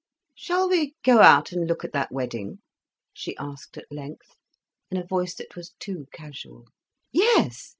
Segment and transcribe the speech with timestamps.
[0.33, 2.57] "Shall we go out and look at that wedding?"
[3.13, 4.35] she asked at length,
[4.89, 6.65] in a voice that was too casual.
[7.11, 7.69] "Yes!"